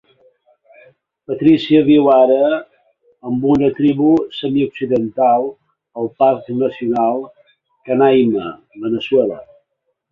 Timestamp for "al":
6.01-6.11